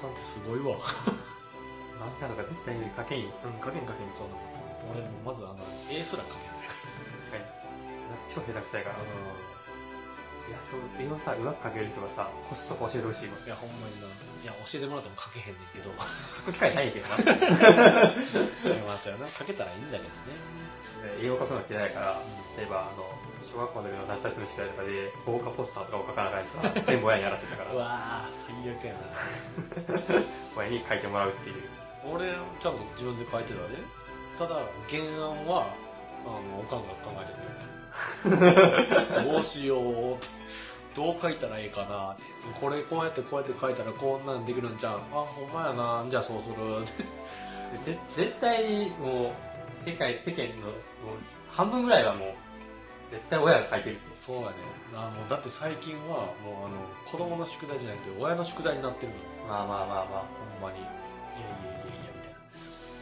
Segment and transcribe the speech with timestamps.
[0.00, 0.80] さんってすごいわ。
[2.00, 3.28] 漫画とか絶対に書けんよ。
[3.44, 4.50] うん、書けん書けん、そうなの。
[4.96, 5.60] 俺、まずあの、
[5.92, 6.72] 絵すら書けんね。
[7.28, 7.44] 確かに。
[8.08, 9.04] なんか超下手くそやから。
[10.48, 13.36] いや、そう、絵をさ、うまく描ける人がさ、コツとか教えてほしいわ。
[13.44, 14.08] いや、ほんまにな。
[14.08, 15.92] いや、教えてもらっても書けへんねんけど。
[16.50, 17.20] 機会ないけどな。
[17.20, 19.28] いやまあ、そうやな。
[19.28, 21.20] 書けたらいいんだけどね。
[21.20, 22.22] で絵を描くの嫌いやから、
[22.56, 23.04] 例えば、あの、
[23.52, 30.20] 小学校の時の夏休み宿題とかで、豪華ポスターとかを描かなあかんやつさ、全部親にやらせてたかうら、わぁ、最悪やな。
[30.56, 31.62] 親に描いてもらうっていう。
[32.06, 33.68] 俺、ちゃんと自分で書いてたね。
[34.38, 35.66] ただ、原案は、
[36.24, 39.24] あの、おかんが考えてくれる。
[39.32, 40.40] どうしようって。
[40.94, 42.16] どう書いたらいいかな
[42.60, 44.94] これこうやってこうやって書いたらこんなんできるんじゃん。
[44.94, 46.04] あ、ほんまやな。
[46.10, 47.92] じゃあそうするって。
[47.92, 49.32] ぜ 絶対にもう、
[49.84, 50.74] 世界、世間の、もう、
[51.50, 52.34] 半分ぐらいはもう、
[53.10, 54.16] 絶対親が描いてるって。
[54.16, 54.54] そうやね。
[54.94, 56.76] あもうだって最近は、もうあの、
[57.10, 59.22] 子供の宿題じゃなくて親の宿題になってるのよ。
[59.48, 60.24] まあまあまあまあ。
[60.60, 60.78] ほんまに。
[60.78, 62.38] いやいやいやいや、みたいな。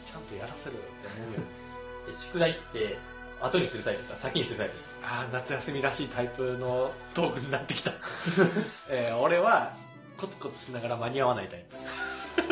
[0.06, 1.40] ちゃんとやらせろよって思うよ。
[2.08, 2.98] で宿題って、
[3.40, 4.74] 後にするタイプか、先にするタイプ。
[5.02, 7.92] ああ、夏休みらしいタイプのトークになってきた。
[8.88, 9.72] えー俺は、
[10.16, 11.64] コツコツしながら間に合わないタイ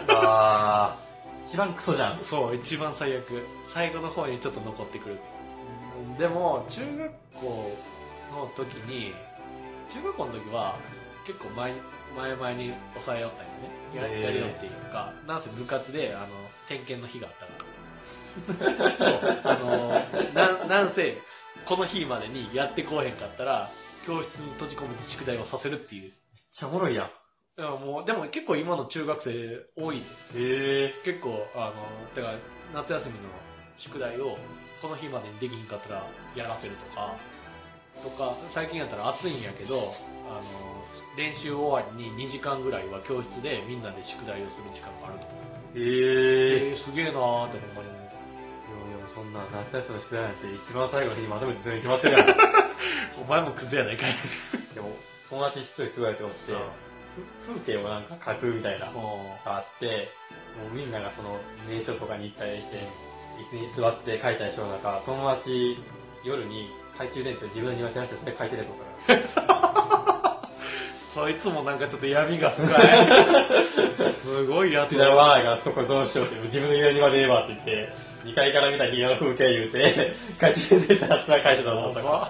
[0.08, 2.24] あー、一番クソじゃんプ。。
[2.24, 3.44] そう、一番最悪。
[3.68, 5.18] 最後の方にちょっと残ってくる。
[6.18, 7.76] でも、中学校
[8.32, 9.12] の時に、
[9.92, 10.78] 中学校の時は、
[11.26, 11.72] 結構前、
[12.16, 14.20] 前々に抑えよったんよね。
[14.20, 16.26] ややりよっていうか、なんせ部活で、あの、
[16.68, 17.66] 点検の日があったから。
[18.98, 19.40] そう。
[19.44, 21.18] あの、なん、なんせ、
[21.66, 23.70] この日までにやってこうへんかったら、
[24.06, 26.02] 教室に閉じ込めて宿題をさせるっていう。
[26.02, 26.12] めっ
[26.50, 27.06] ちゃおもろいやん。
[27.58, 29.96] いやもう、でも結構今の中学生多い。
[29.98, 30.02] へ
[30.34, 30.94] え。
[31.04, 32.38] 結構、あの、だから、
[32.74, 33.18] 夏休みの
[33.78, 34.38] 宿題を、
[34.80, 37.14] この日までにできひんかったらやらせるとか、
[38.02, 39.92] とか、最近やったら暑いんやけど、
[40.28, 40.42] あの、
[41.16, 45.32] 練習終わりに2時間ぐらいは教室でみんなで宿題をする時間があるとか。
[45.74, 46.70] へえ。
[46.70, 48.06] えー、すげえなーってほんまに思う。
[49.08, 52.36] そんな夏休みの宿題なんて一番最後の日にまとめてするに決まってるやん。
[53.22, 54.12] お前もクズやないかい。
[54.74, 54.90] でも、
[55.30, 56.52] 友達一人すごいやつがおって、
[57.46, 58.92] ふ風景をなんか描くみたいなが
[59.46, 60.08] あって、
[60.60, 61.38] もうみんながその
[61.68, 62.76] 名所とかに行ったりして、
[63.38, 65.78] 椅子に座って描いたりしよう中、友達
[66.24, 68.76] 夜に懐中電灯自分の庭照らしてそれ描いてるやつおっ
[69.06, 70.40] たか
[71.14, 72.68] そいつもなんかちょっと闇が深い。
[74.12, 77.92] すごいやつ宿題はがそこどうしようって、自分の家の庭でええわって言って、
[78.24, 82.14] 2階から見た庭の風景言うて、 懐中電灯照らして描いてたと思ったから。
[82.14, 82.26] ほ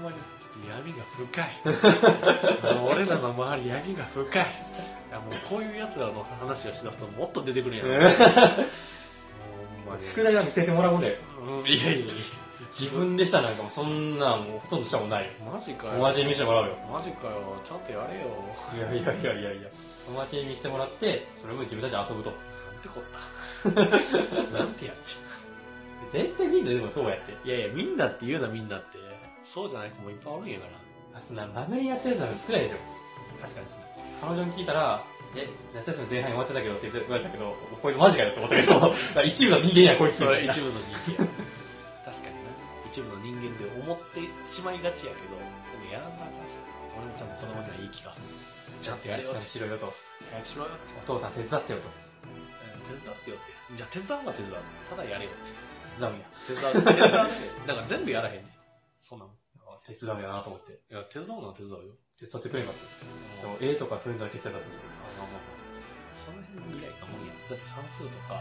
[0.00, 2.84] んまにちょっと闇が深い。
[2.86, 4.42] 俺らの周り闇が深い。
[4.42, 7.88] いやもうこういう奴らの話をしだすともっと出てくるんやん
[10.00, 11.16] 宿題は見せてもらうもんだよ。
[11.40, 12.14] うん、いやいやいや。
[12.70, 15.30] 自分でしたなんかもうそんなんもうほとんどしたもんないよ。
[15.52, 15.92] マジかよ。
[15.92, 16.76] 友達に見せてもらうよ。
[16.90, 17.62] マジかよ。
[17.66, 18.26] ちゃんとやれよ。
[18.74, 19.68] いやいやいやいやいや。
[20.06, 22.30] 友達に見せてもらって、それも自分たちで遊ぶと。
[22.30, 24.58] なんてこった。
[24.58, 25.24] なんてやっちゃ
[26.12, 27.32] 絶対みんなでもそうやって。
[27.32, 27.36] う。
[27.44, 28.98] いやいや、みんなって言うなみんなって。
[29.44, 30.66] そうじゃない子もいっぱいおるんやか
[31.12, 31.18] ら。
[31.18, 32.76] あ、そんな、まめにやってるやつなんか少ないでしょ。
[33.40, 33.78] 確かにそう。
[34.20, 35.04] 彼女に聞いたら、
[35.34, 38.94] え、夏休み前半に終わってたけどって言われたけど、こいつマジかよって思ったけど、
[39.26, 40.22] 一部の人間やこいつ。
[40.22, 40.58] 一部の人
[41.18, 41.26] 間。
[42.06, 42.50] 確かにな。
[42.90, 46.74] 一部の人間で思ってしまいがちやけど、でもやらんとあかんし。
[46.96, 48.22] 俺もちゃんと子供には言い聞かす。
[48.80, 49.30] ちゃんとやれよ。
[49.30, 49.92] ちゃんとしろよと。
[50.30, 50.70] 早くしろよ。
[51.02, 51.88] お父さん手伝ってよと。
[52.84, 53.76] 手伝ってよって。
[53.76, 54.54] じゃあ手伝うは手伝う。
[54.90, 55.30] ただやれよ。
[55.90, 56.26] 手伝うんや。
[56.46, 56.74] 手伝う。
[56.74, 57.66] 手伝うって。
[57.66, 58.52] だから全部やらへんねん。
[59.02, 59.34] そんなもん。
[59.66, 60.72] あ手伝うんやなと思って。
[60.72, 61.98] いや、手伝うのは手伝うよ。
[62.24, 62.88] 手伝ってくれんかった。
[63.44, 65.44] でも、絵とかそういうのだけ手伝ってくれあ、まあまあ
[66.24, 67.36] その辺ぐらいなもんや。
[67.52, 68.40] だって算数とか、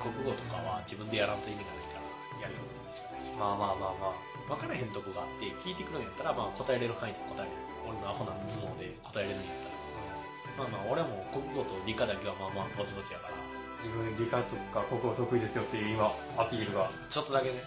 [0.00, 2.00] 国語とかは自分でやらんと意味がないか
[2.40, 3.36] ら、やるよってしかないし。
[3.36, 4.34] まあまあまあまあ。
[4.48, 7.56] 分からへんとこがあって、聞いてくるんやったら、まあ答えれる範囲で答えれる。
[7.84, 10.64] 俺のアホな頭脳で答えれるんやったら。
[10.64, 13.36] まあまあ、俺も国語と理科だけはまあまあ、ぼちぼちやから、
[13.84, 16.88] 自分理科とか国語得意ですよっていう今、アピールが。
[17.10, 17.60] ちょっとだけね。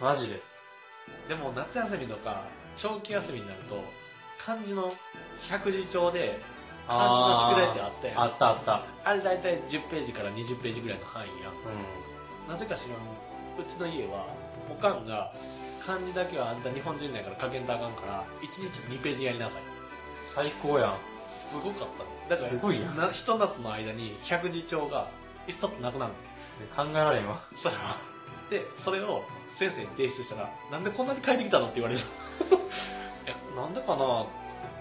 [0.00, 0.42] マジで。
[1.28, 2.42] でも夏休みとか、
[2.76, 3.80] 長期休みになると、
[4.44, 4.92] 漢字の
[5.48, 6.38] 百字帳で、
[6.86, 8.20] 漢字の宿題ってあったやん。
[8.20, 8.82] あったあった。
[9.04, 11.52] あれ大体10ページから20ページぐらいの範囲やん。
[11.52, 14.26] うなぜか知らん、うちの家は、
[14.70, 15.32] おかんが、
[15.84, 19.62] 漢字だけはあんた日本人だから書けんとあかんから、1日2ページやりなさい。
[19.62, 19.64] ん。
[20.26, 20.98] 最高やん。
[21.32, 22.10] すごかったね。
[22.28, 25.08] だから、すごいやんなひと夏の間に百字帳が
[25.46, 26.84] 一冊なくなるの。
[26.84, 27.40] 考えられんわ。
[27.52, 27.96] そしたら、
[28.50, 29.24] で、それを
[29.54, 32.00] 先生に提出したら、なんでこんなに書いてきたのって言われる。
[33.56, 34.26] なんでかな？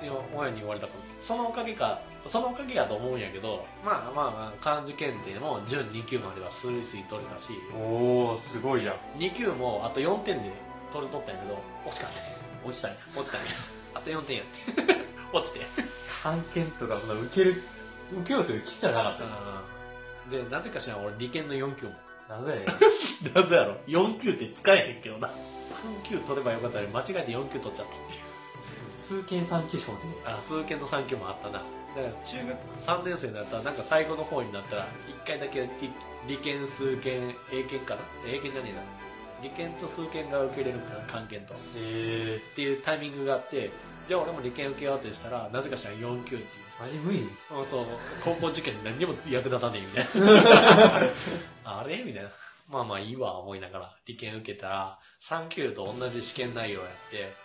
[0.01, 0.99] いや、親に言われたから。
[1.21, 8.95] そのおかげか、そのおかげやと思うんやけど、まあまあまあ、漢字検定も準2級まではスルスイ取れたし、おー、すごいじゃん。
[9.19, 10.51] 2級もあと4点で
[10.91, 11.59] 取れとったんやけど、
[11.89, 12.67] 惜しかった。
[12.67, 12.97] 落ちたんや。
[13.15, 13.43] 落ちたね。
[13.93, 15.05] あと4点やって。
[15.33, 15.65] 落ちて。
[16.23, 17.63] 判検とか、そんな受ける
[18.13, 19.29] 受けようという気すらなかったよ。
[19.29, 19.65] うん
[20.31, 21.93] で、なぜかしらん俺理研の4級も。
[22.27, 22.51] なぜ？
[22.51, 23.33] やねん。
[23.35, 25.27] なぜやろ ?4 級って使えへんけどな。
[25.27, 25.33] 3
[26.03, 28.24] 級取ればよかったのに間違えて4級取っちゃった。
[28.95, 31.59] 数件3級しか持ってねあ、数研と3級もあったな。
[31.59, 34.87] だから中学3年生になったら、なんか最後の方になったら、
[35.23, 35.91] 1回だけ理
[36.27, 38.01] 理研、数研、英検かな？
[38.25, 38.81] 英検じゃねえな。
[39.43, 41.53] 理研と数研が受けれるから、関研と。
[41.53, 43.69] っえていうタイミングがあって、
[44.07, 46.49] じゃあ俺も理研受けようとしたら、なぜかしらん4級っていう。
[46.79, 47.29] ー、マジ無理？
[47.49, 47.85] そうそう、
[48.23, 51.11] 高校受験に何にも役立たねえみたいな。
[51.79, 52.03] あれ？
[52.03, 52.29] みたいな。
[52.67, 57.44] まあまあいいわ、思いながら、理研受けたら、3級と同じ試験内容やって、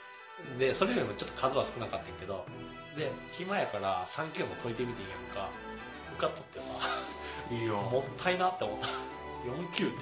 [0.58, 2.44] で、それよりもちょっと数は少なかったんやけど、
[2.96, 5.48] で、暇やから3級も解いてみていいやんか。
[6.14, 6.64] 受かっとってさ、
[7.54, 7.76] いいよ。
[7.76, 8.86] もったいなって思った。
[8.86, 9.96] 4級って。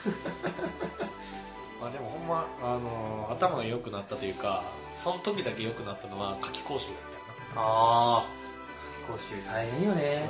[1.80, 4.62] まあでもほんま、あのー頭が良くなったというか、
[5.02, 6.96] その時だけ良くなったのは夏期講習だっ
[7.54, 7.70] たよな。
[7.70, 10.28] あー、講習大変よね。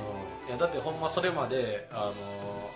[0.48, 2.12] いやだってほんまそれまで、あの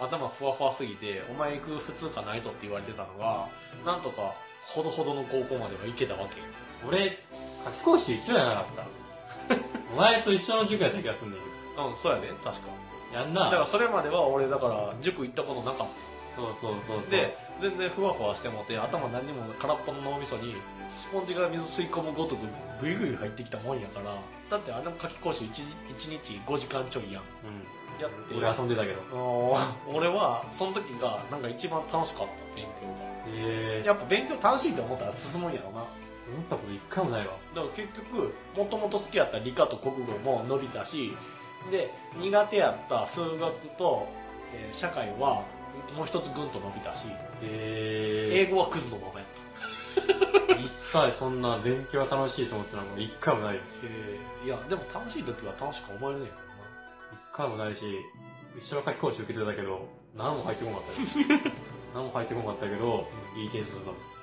[0.00, 3.48] ー頭ふわふわすぎてお前行く普通科ないぞって言われてたのが
[3.86, 4.34] なんとか
[4.66, 6.46] ほどほどの高校までは行けたわけよ
[6.88, 7.18] 俺、
[7.64, 8.84] 夏期講習一緒じゃなかった。
[9.92, 11.44] お前と一緒の塾やった気がすんねんけ
[11.82, 12.52] うんそうやで確か
[13.12, 13.18] ど。
[13.18, 13.66] やんだからな。
[13.66, 15.86] それまでは俺だから塾行ったことなかっ
[16.34, 17.02] そうそうそうそう。
[17.04, 20.56] たで全然ふわふわしてもって頭何にも空っぽの脳みそに
[20.90, 22.40] スポンジが水吸い込むごとく
[22.80, 24.16] グイグイ入ってきたもんやから
[24.50, 27.22] だってあれの夏期講習 1, 1日5時間ちょいやん
[28.02, 28.38] やってうん。
[28.44, 29.00] 俺遊んでたけど。
[29.12, 32.94] あのー俺はその時がなんか一番楽しかった勉強が
[33.30, 33.86] へえ。
[33.86, 35.84] やっぱ勉強楽しいと思ったら進むんやろな。
[36.32, 37.34] 思ったこと一回もないわ。
[37.54, 41.12] だから結局、もともと好きやった理科と国語も伸びたし、
[41.70, 44.08] で、苦手やった数学と、
[44.54, 45.44] えー社会は
[45.96, 47.08] もう一つぐんと伸びたし、
[47.42, 49.28] へ英語はクズのままやっ
[50.46, 50.54] た。
[50.54, 50.60] え。
[50.62, 53.60] 一切そんな勉強が楽しいと思ったのも一回もないよ。
[54.44, 56.28] いや、でも楽しい時は楽しく思えるねん。
[56.28, 56.32] 一
[57.32, 57.84] 回もないし、
[58.58, 61.54] 一緒の夏期講習受けてたけど、何も入ってこなかったよ。
[61.94, 64.13] 何も入ってこなかったけど、いい点数だった。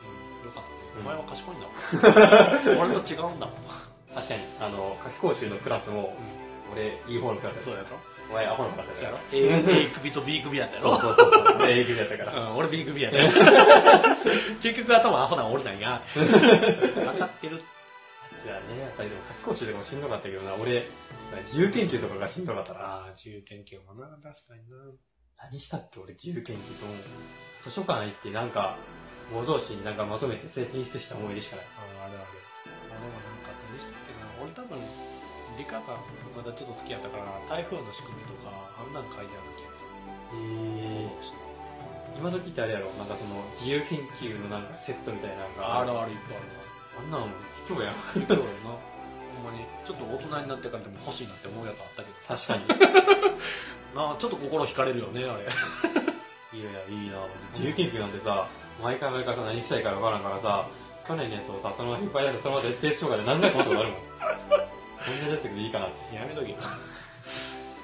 [1.00, 2.92] お前は賢いんだもん。
[2.92, 3.56] 俺と違うんだもん。
[4.14, 6.16] 確かに、あの、夏期講習のクラスも、
[6.74, 7.88] 俺、いい方のクラスやそうやろ
[8.30, 11.56] お前、アホのクラスややろろ A, A 組と B 組やったやろそうそうそうそう。
[11.60, 12.40] 俺、英語やったから。
[12.52, 13.32] うん、俺 B 組やね。
[14.62, 16.02] 結局頭アホな俺なんや。
[16.14, 17.62] 分かってる。
[18.42, 18.82] そうやね。
[18.82, 20.86] やっぱりでも夏期講習とかもしんどかったけどな、俺、
[21.44, 22.80] 自由研究とかがしんどかったな。
[22.80, 24.78] ああ、自由研究もな、確かにな。
[25.38, 26.94] 何したっけ俺、自由研究とも。
[27.62, 28.76] 図書館行ってなんか、
[29.32, 31.66] 模造紙になんかまとめて提出した思い出しかない。
[31.80, 32.28] ああ、あるある。
[32.92, 34.28] 俺もなんか何したっけな。
[34.44, 34.78] 俺多分、
[35.58, 36.00] 理科が
[36.36, 39.92] まだちょっと好きやったから、台風の仕組みとか、あんなん書いてある気がする。
[40.36, 41.42] へ
[42.20, 46.38] 今時ってあれやろなんかその、自由研究のなんかセットみたいなのがあるある、いっぱい
[47.00, 47.28] あんなの
[47.68, 47.96] 卑怯やん。
[47.96, 48.24] あるな。
[48.24, 48.44] いくらな。
[49.32, 52.20] ほんまに、ちょっと大人になってからでも欲しいなって思うやつあったけど。
[52.28, 52.68] 確かに。
[53.96, 55.48] なあ、ちょっと心惹かれるよね、あれ。
[56.54, 57.18] いやいや、いいな
[57.54, 58.48] 自由研究なんてさ、
[58.84, 60.68] 毎回毎回さ、何したいかわからんからさ、
[61.08, 63.98] 去年のやつをさ、そのままいっぱいやって、そのまま徹底しようかで何回もことがあるもん。
[64.00, 64.06] こ
[65.12, 66.16] んなですけどいいかなって。
[66.16, 66.56] やめとけ。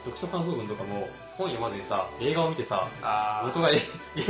[0.05, 3.79] 読書感想文とかも、本読まずにさ、映画を見てさ、あ元が原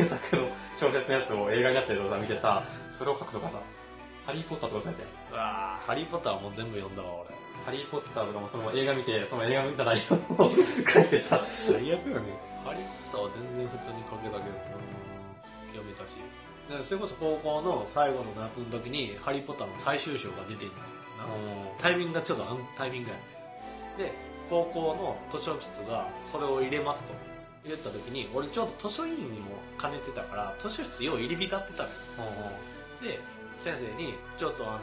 [0.10, 0.48] 作の
[0.80, 3.60] 小説のやつを映画になってるのをさ、見てさ、それを書くとかさ、
[4.26, 7.36] ハリーポッターとかされて、うわーハリーポッターはもう全部読んだわ、俺。
[7.66, 10.52] ハリーポッターとかもその映画見て、その映画見た内容を
[10.88, 12.36] 書いてさ、最悪やね。
[12.66, 14.58] ハリーポッターは全然普通に書けたけど、
[15.72, 16.18] 読めたし。
[16.70, 20.82] でそれこそ高校の最後の夏の時に、ハリーポッターの最終章が出てんのな。
[21.80, 24.04] タイミングがちょっとあんタイミングやって。
[24.04, 24.12] で、
[24.50, 27.14] 高校の図書室がそれを入れますと
[27.66, 31.94] 言った時に、俺ちょうど図書委員にも兼ねてたから、図書室よう入り浸ってたのよ。
[33.02, 33.20] で、
[33.64, 34.80] 先生に、ちょっとあの、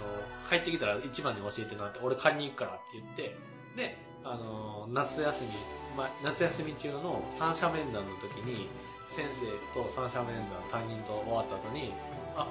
[0.49, 3.37] 入ってきたら一番に教えてなって、俺借りに行くからって言って、
[3.77, 5.51] で、あの、夏休み、
[5.97, 8.69] ま、夏休み中の三者面談の時に、
[9.15, 10.35] 先生と三者面
[10.71, 11.95] 談担任と終わった後に、
[12.37, 12.49] あ、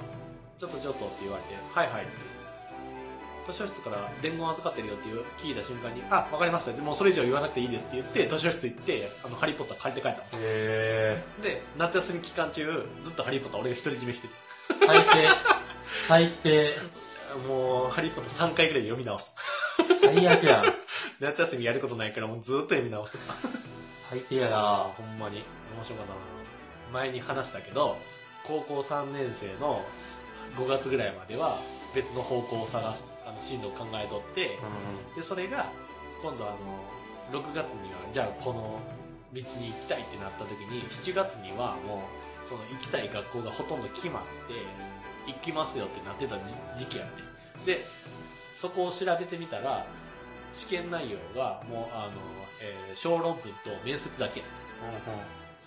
[0.58, 2.34] ちょっとちょっとって言われて、はいはいって。
[3.46, 6.82] 図書室から伝言預かってるよっていう聞いた瞬間に、あ、わかりました。
[6.82, 10.42] もうそれ以上言わなくていいですって言って、図書室行って、あの、ハリーポッター借りて帰ったの。
[10.42, 12.64] へで、夏休み期間中、
[13.04, 14.34] ずっとハリーポッター俺が独り占めしてて。
[14.72, 15.28] ー、最低、
[16.08, 16.78] 最低、
[17.46, 19.44] もう、ハリーポッター3回ぐらい読み直した。
[20.00, 20.74] 最悪やん。
[21.20, 23.34] 夏休みやることないからもうずっと読み直してた。
[24.10, 25.42] 最低やなほんまに。
[25.76, 26.33] 面白かったな
[26.92, 27.96] 前に話したけど、
[28.46, 29.84] 高校3年生の
[30.56, 31.58] 5月ぐらいまでは
[31.94, 34.58] 別の方向を探し、あの、進路を考えとって、
[35.14, 35.66] うで、それが、
[36.22, 38.80] 今度あの、6月には、じゃあこの
[39.32, 42.04] 道に行きたいってなった時に、7月にはも
[42.44, 44.54] う、その行きたい学校がほとんど決まって、
[45.26, 47.78] 行きますよってなってた時時期やって。
[47.78, 47.84] で、
[48.56, 49.86] そこを調べてみたら、
[50.54, 52.12] 試験内容がもうあの、
[52.60, 54.42] えー小論文と面接だけ。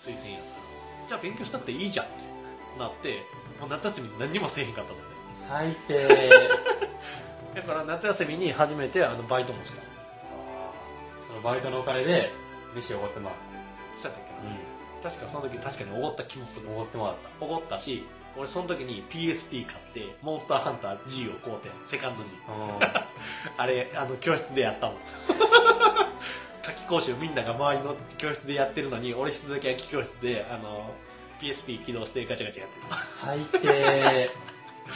[0.00, 0.67] 推薦やった
[1.08, 2.06] じゃあ勉強したくていいじゃん。
[2.06, 3.22] ってなって
[3.60, 6.06] もう夏休み何にもせえへんかったもんね最低。
[7.54, 9.82] だから夏休みに初めてあのバイトもした。
[11.26, 12.32] そのバイトのお金で、
[12.74, 13.34] 飯をおごってもら
[14.00, 15.04] そうやったっけう。
[15.04, 16.74] な、確かその時確かにおごった気もするうん。
[16.74, 18.04] おごってもらっおごったし
[18.36, 22.30] 俺その時に PSP 買ってモンスターハンター G を買うてセカンド G
[22.92, 23.06] た。
[23.56, 24.96] あれあの教室でやったもん
[26.68, 30.92] 夏期講習みんなが周りの教室でやってるのに俺一人だけ夏期教室であの
[31.40, 34.30] PSP 起動してガチャガチャやってた最低。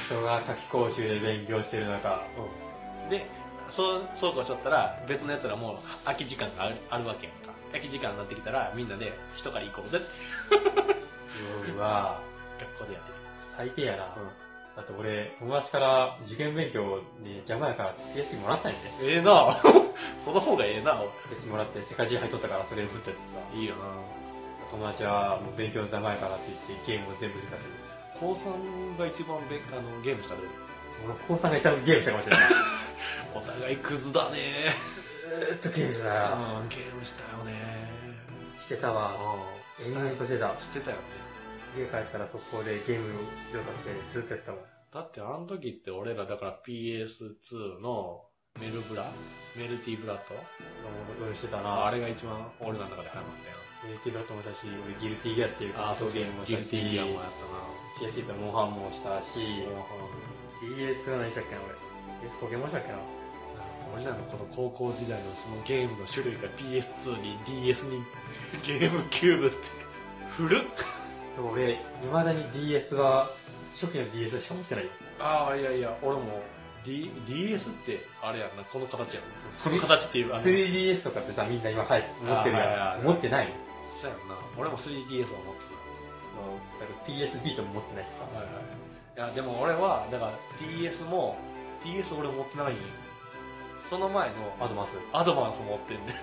[0.06, 2.22] 人が夏期講習で勉強してる中。
[3.08, 3.26] で
[3.70, 10.06] そうそうこうしとったら別のやつらも空き時間があるあるわけやんか空き時間になってきたらみんなで一狩り行こうぜって
[11.72, 12.20] うわ
[12.60, 13.12] 学校でやって
[13.42, 14.04] 最低やな。
[14.04, 14.20] た、
[14.76, 18.84] だって俺、友達から受験勉強で邪魔やから PSP もらったんやね。
[19.02, 19.60] ええな
[20.24, 23.38] その方がええな PSP もらって世界中入っとったからそれずっとやってさ。
[23.54, 23.82] いいよな
[24.70, 27.66] 友達はもう勉強邪魔やからって言ってゲームを全部捨てたし。
[28.18, 30.42] 高3が一番べあのゲームしたで
[31.04, 32.46] 俺、高3が一番ゲームしたかもしれない。
[33.34, 34.72] お互いクズだね
[35.28, 36.14] ずーっとゲームしてたよ。
[36.62, 37.52] うんゲームしたよね
[38.58, 39.12] してたわ。
[39.80, 40.48] うん延々としてた。
[40.60, 41.02] してたよね
[41.76, 43.22] 家帰ったら速攻でゲームを
[43.54, 44.60] 用させてずっとやったもん。
[44.92, 48.24] だってあの時って俺らだから PS2 の
[48.60, 49.10] メルブラ
[49.56, 50.36] メルティブラッド
[51.24, 51.86] 俺してたあな。
[51.86, 53.56] あれが一番俺らの中で流行ったよ
[53.88, 61.74] メルティブラッドもしたし、俺ギルティギアっていうああそうゲームもしたし、ギルティギアもやった PSP とモンハンもしたし、な DS は何したっけな俺。
[62.28, 62.98] DS ポケモンしたっけな
[63.94, 68.02] 俺らのこの高校時代のそのゲームの種類が PS2 に DS に
[68.64, 69.56] ゲームキューブって
[70.36, 70.60] 古っ
[71.36, 73.30] でも俺、未だに DS は、
[73.72, 74.90] 初期の DS しか持ってないよ。
[75.18, 76.42] ああいやいや俺も、
[76.84, 79.22] D、DS ってあれやんなこの形やん。
[79.52, 80.42] そこの形っていうあの。
[80.42, 82.96] 3DS とかってさ、みんな今、はい、持ってるあはいはいはい。
[82.96, 83.04] やん。
[83.04, 83.52] 持ってないの。
[84.00, 84.34] そうやんな。
[84.58, 85.72] 俺も 3DS は持って
[86.80, 88.24] だから PS ビートも持ってないしさ。
[88.30, 88.54] るはいはい。
[89.16, 91.36] いやでも俺はだから DS も
[91.84, 92.82] DS 俺持ってないんよ。
[93.88, 94.98] その前のアドバンス。
[95.12, 96.14] アドバンス持ってんね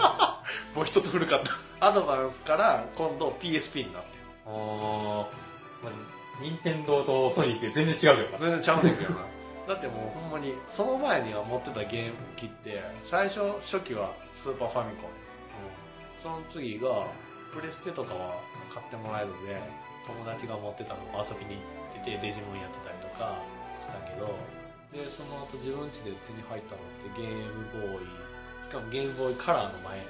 [0.74, 1.88] もう一つ古かった。
[1.88, 4.02] アドバンスから今度 PSP になっ
[4.44, 5.26] てあー、
[5.82, 6.02] まず、
[6.40, 8.38] 任天堂とソニーって全然違うよな。
[8.38, 9.20] 全然ちゃうねんけどな。
[9.66, 15.10] だってもうほんまにその前には持ってたゲーム機って最初初期はスーパーファミコン。
[16.20, 17.06] その次が
[17.52, 18.40] プレステとかは
[18.72, 19.60] 買ってもらえるんで
[20.06, 23.36] 友達が持ってたのを遊びに行っててデジモンやってたりとか
[23.80, 24.32] したけど
[24.92, 28.06] でその後自分家で手に入ったのってゲームボーイ。
[28.64, 30.00] しかもゲームボーイカラーの前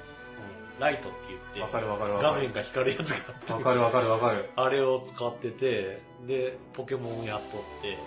[0.79, 2.35] ライトって言ってわかるわかるわかる。
[2.35, 4.49] 画面が光るやつがあってわかるわかるわかる。
[4.55, 7.97] あれを使っててでポケモンやっとって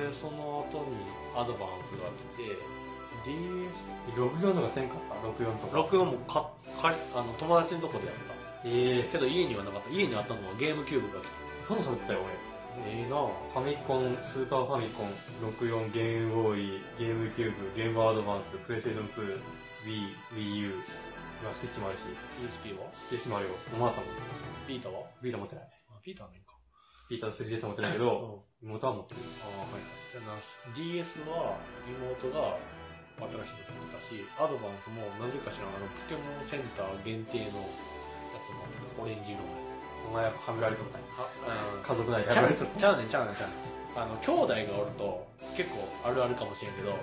[0.00, 0.96] でその後に
[1.36, 2.56] アドバンスが来て
[3.24, 5.80] DS 64とかせんかった ?64 とか。
[5.80, 6.50] 64もか
[6.80, 8.34] かあの友達のとこでやった
[8.66, 11.26] ええけど家にはなかった家にあったのはゲームキューブが来ー、
[11.62, 12.54] ほとんどそうだったよ俺。
[12.82, 15.10] てええなぁファミコン、スーパーファミコン、
[15.52, 19.40] 64、ゲームボーイ、ゲームキューブ、ゲームアドバンス、プレイステーション2、
[19.86, 20.74] Wii、Wii U、
[21.44, 22.08] まあスイッチもあるし、
[22.40, 23.54] PSP は？PS もあるよ。
[23.76, 24.10] もうあったもん。
[24.66, 25.04] ピータは？
[25.20, 25.64] ビータ持ってない。
[25.92, 26.56] あピータはねんか
[27.10, 29.20] ビータと 3DS 持ってないけうんど、妹は持ってる。
[29.44, 30.40] ああはいじゃあな
[30.72, 32.56] DS は妹が
[33.14, 38.50] 新しいの持ったしアドバンスもなぜかしらあのポケモンセンター限定のやつ
[38.98, 41.06] もオレンジ色のやつお前ははめられとったんや。
[41.84, 42.80] 家族内でちゃうはめられとった。
[42.80, 46.98] ちゃうねんちゃうねんちゃうねんあの兄弟がおると結構あるあるかもしれんけど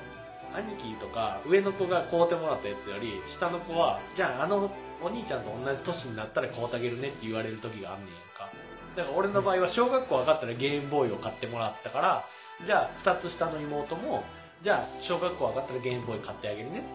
[0.55, 8.49] 兄貴とか上の子が買うてもらったやつより下の子はじゃああのお兄ちゃんと同じ年になったら買うてあげるねって言われる時があんねんか。
[8.95, 12.25] だから俺の場合は小学校上がったらゲームボーイを買ってもらったから
[12.65, 14.23] じゃあ2つ下の妹も
[14.63, 16.87] じゃあ小学校上がったらゲームボーイ買ってあげるねって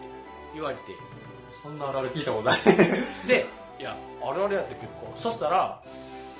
[0.53, 0.81] 言われて。
[1.51, 2.59] そんなあるある聞いたことない。
[3.27, 3.45] で
[3.79, 5.81] いやあれあれやって結構そしたら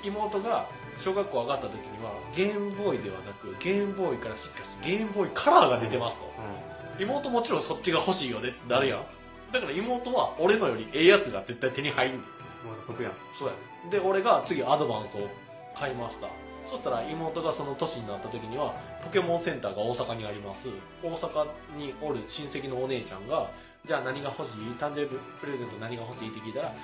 [0.04, 0.66] 妹が
[1.02, 6.24] 小学校上がった時にはゲームボーイではなくゲームボーイからしかしゲームボーイカラーが出てますと、
[6.98, 8.48] 妹もちろんそっちが欲しいよね。
[8.48, 9.04] ってなるやん、
[9.52, 12.22] だから妹は俺のよりええやつが絶対手に入んねん。
[12.64, 13.12] 妹得やん。
[13.38, 13.90] そうやね。
[13.90, 15.28] で俺が次アドバンスを
[15.76, 16.28] 買いました。
[16.66, 20.68] そしたら妹がその年になった時にはポケモンセンターが大阪にあります。
[21.02, 21.46] 大阪
[21.78, 23.48] におる親戚のお姉ちゃんが
[23.86, 24.76] じゃあ何が欲しい？
[24.78, 26.28] 誕生日プレゼント何が欲しい？
[26.28, 26.74] って聞いたら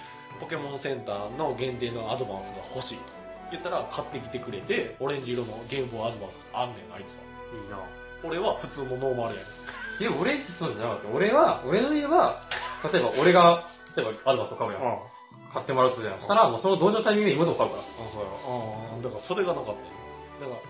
[0.40, 3.02] ポケモンセンターの限定のアドバンスが欲しいと
[3.50, 7.20] 言ったら買ってきてくれてオレンジ色のゲームボーイアドバンスがあんねんあいつは。
[7.60, 7.78] いいな。
[8.24, 9.44] 俺は普通のノーマルやねん
[9.98, 11.08] でも俺ってそうじゃなかった。
[11.08, 12.42] 俺は、俺の家は、
[12.92, 14.98] 例えば俺が、例えばアドバンスを買うやん。
[15.52, 16.20] 買ってもらうとするやん。
[16.20, 17.82] したら、もうその同時のタイミングで妹も買うから。
[17.82, 18.28] あそうや
[18.98, 19.76] あだからそれがなかったよ
[20.40, 20.60] だから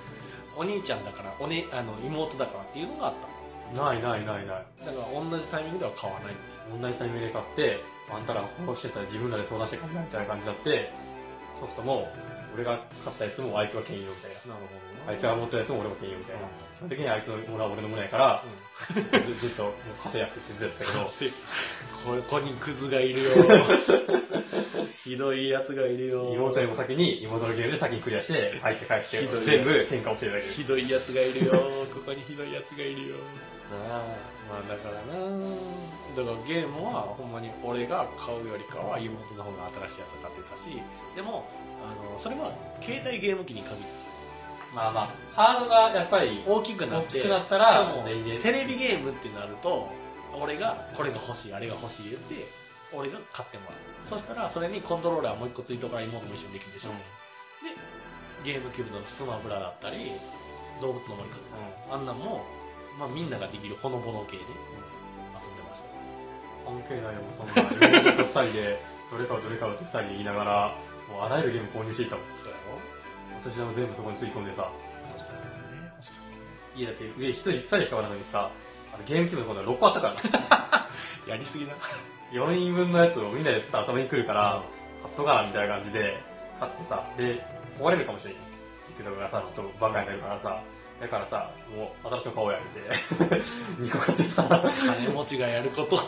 [0.57, 4.67] お兄ちゃんだからお、ね、あの妹だからっていうのがあったないないないない。
[4.85, 6.35] だから同じタイミングでは買わない
[6.81, 7.81] 同じタイミングで買って、
[8.13, 10.93] あんたらこうしてたら自分らで相談して考えみたいな感じになって、
[11.59, 12.09] ソフトも、
[12.55, 14.55] 俺が買ったやつもあいつが兼用みたいな。
[14.55, 14.75] なるほ
[15.07, 16.43] どあいつが持ったやつも俺も兼用みたいな。
[16.43, 16.49] うん。
[16.49, 18.45] 基本的にはあいつのものは俺のものやから、
[18.95, 21.05] ず ずっと稼やってってずっとやけど、
[22.23, 23.31] ここにクズがいるよ。
[25.05, 26.33] ひどい奴がいるよ。
[26.35, 30.49] 妹よりも先に、妹のゲームで先にクリアして、入って返して全部喧嘩起きてるだけ。
[30.55, 31.53] ひどい奴がいるよ。
[31.53, 33.17] ここにひどい奴がいるよ。
[33.89, 34.35] なあ。
[34.49, 40.83] まあだからなだからゲームはほんまに俺が買うよりかは妹の方が新しいやつ買ってたし
[41.17, 41.45] でも
[41.83, 44.05] あのそれは携帯ゲーム機に限って
[44.75, 48.03] まあまあ、ハードがやっぱり、大きくなって大きくなったらしかも
[48.43, 49.87] テレビゲームってなると
[50.35, 52.45] 俺がこれが欲しいあれが欲しい言って
[52.93, 53.95] 俺が買ってもらう。
[54.11, 56.91] そしたらそれにコントローラーもう一個ついとから妹も一緒にできるでしょ、
[58.45, 60.11] ゲームキューブのスマブラだったり
[60.83, 61.37] 動物の森か
[61.91, 62.45] あんなんも、
[62.99, 64.43] まあ、みんなができるほのぼの系で。
[64.43, 64.84] 遊ん
[66.65, 67.63] 関係ないよ、そんな。
[67.63, 70.75] 妹と二人で、どれかをどれかをって二人で言いながら、
[71.11, 72.25] もうあらゆるゲーム購入していったもん。
[72.43, 72.95] そうやろ
[73.41, 75.45] 私は全部そこについ込んでさ、どうしたらね
[76.77, 78.51] 家だけ上一人二人しかおらないのにさ、
[78.93, 80.89] あのゲームキューブの今度は6個あったから
[81.35, 81.75] やりすぎな
[82.33, 84.63] 4人分のやつをみんなで遊びに来るから、
[85.03, 86.19] 買っとかなみたいな感じで、
[86.59, 87.45] 買ってさ、で、
[87.79, 88.35] 壊れるかもしれん。
[88.77, 90.63] スティックとかがさ、ちょっとバカになるからさ、
[91.01, 93.37] だからさ、もう新しいの買おうや、みて。
[93.83, 94.63] 2個買ってさ、
[94.99, 96.01] 金持ちがやること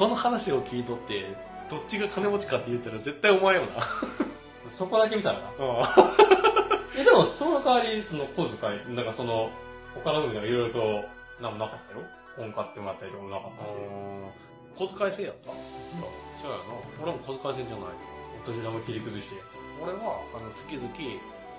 [0.00, 1.26] この話を聞いとって
[1.68, 3.62] どっちが金持ちかって言ったら絶対お前よ
[4.70, 5.44] そこだけ見たらな。
[5.44, 5.50] な
[6.96, 9.50] え、 でも、その代わり、その小遣い、なんかその、
[9.98, 11.04] 他の部分でもいろいろと、
[11.42, 12.06] なんもなかったよ。
[12.38, 14.88] 本買ってもらったりとかもなかったし。
[14.88, 15.50] 小遣い制やった？
[15.50, 16.06] そう
[16.40, 16.64] そうやな
[17.02, 17.84] 俺も小遣い制じゃない
[18.40, 19.34] お年玉切り崩して。
[19.82, 20.86] 俺はあの月々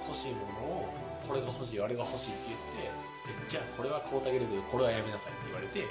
[0.07, 0.93] 欲しいものを
[1.27, 5.85] これが欲しいあれが欲しいって言ってえじゃあこれは買うてあげるけどこれはやめなさいって言われて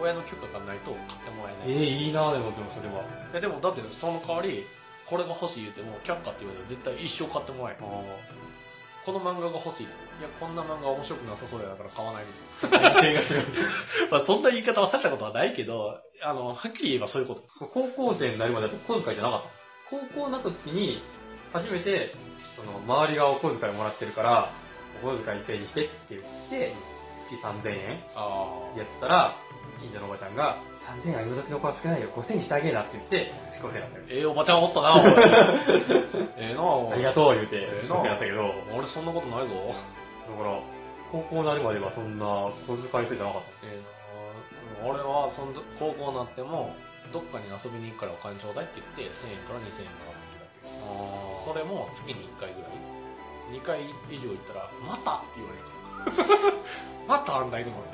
[0.00, 3.04] 親の許可がないと買ってもらええない、ー、いいなでも、でもそれは。
[3.34, 4.64] えでもだってその代わり
[5.06, 7.90] これが欲しい言っても却下って言われたら絶対一生買ってもらえない
[9.04, 9.86] この漫画が欲しいい
[10.22, 12.24] やこんな漫画面白くなさそうやから買わない
[12.62, 13.20] みたいな。
[14.10, 17.66] まあそんな言い方はされたことはないけどあのはっきり言えばそういうこと。
[17.66, 19.48] 高校生になるまでだと小遣いじゃなかった。
[19.90, 21.02] 高校になった時に、
[21.52, 22.14] 初めて、
[22.56, 24.50] その、周りがお小遣いもらってるから、
[25.02, 26.72] お小遣い整理してって言って、
[27.28, 29.36] 月3000円あやってたら、
[29.82, 30.58] 近所のおばちゃんが、
[31.02, 34.04] 3000円は今時の子は少ないよ、5000円にしてあげるなって言って、月5000円になったよ。
[34.08, 35.02] ええおばちゃんおったなおい。
[36.38, 39.54] ええなありがとう言うて、ええ5000円やったけど、だか俺そんなことないぞ。
[40.42, 40.60] ら、
[41.10, 42.24] 高校になるまではそんな
[42.66, 43.80] 小遣い制じゃなかっえ
[44.80, 46.74] えな俺はその高校になっても
[47.12, 51.52] どっかに遊びに行くからお金ちょうだいって言って1000円から2000円もらってるだけた。
[51.52, 52.70] それも月に1回ぐらい。
[53.52, 55.72] 2回以上行ったら「また?」って言われる。
[57.06, 57.84] またあんだ行くの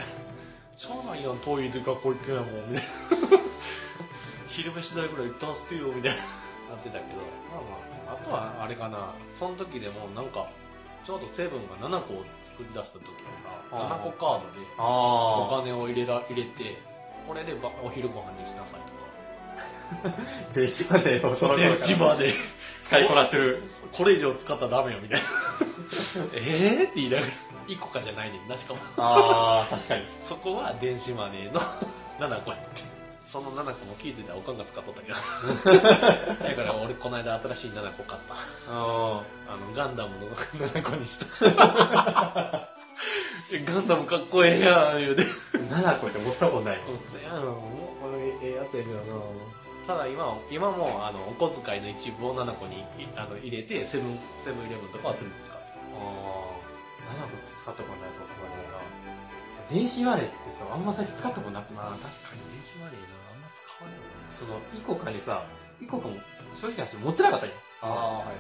[0.79, 2.83] しょうがないやん遠いで学校行けやもんみたいな。
[4.49, 7.19] 昼飯代ぐらい出してよみたいななってたけど。
[7.51, 7.63] まあ
[8.07, 9.11] まああとはあれかな。
[9.41, 10.47] その時でもなんか
[11.05, 13.11] ちょうどセブンが7個を作り出した時とか
[13.73, 14.85] あー7個カードであ
[15.51, 16.79] お金を入れら入れて
[17.27, 20.17] これでばお昼ご飯にしなさいとか。
[20.17, 20.55] あ。
[20.55, 21.83] 電子マネーをその頃電子
[22.83, 23.65] 使いこなしてる。
[23.91, 25.27] これ以上使ったらダメよみたいな。
[26.39, 27.33] えーって言いながら
[27.69, 28.81] 1個かじゃないねんなしかも。
[28.97, 30.07] ああ、確かに。
[30.07, 31.61] そこは電子マネーの
[32.19, 32.83] 7個やって。
[33.31, 35.19] その7個も気づいたらおかんが使っとったけど。
[36.49, 38.35] だから俺この間新しい7個買った。
[38.35, 41.27] ああのガンダムの7個にした。
[43.53, 45.25] え ガンダムかっこええやん言うて。
[45.53, 46.79] 7個って持ったことない。
[46.79, 47.55] うっせやんもう
[48.03, 49.03] これええやつやけどな。
[49.87, 52.85] ただ今今もあのお小遣いの一部を7個にい
[53.17, 55.65] あの入れてセブンセブンイレブンとかはすぐ使って
[55.97, 56.48] ああ、
[57.09, 58.85] 7個って使ったことないそう考えたら。
[59.69, 65.45] 電子マネーってさ、あんま最近使ったことなくてさ、確かに電子マネーなあんま使わないよねその、イコカにさ、
[65.81, 66.17] イコカも
[66.61, 67.55] 正直な話持ってなかったんよ。
[67.83, 68.37] ああはいはい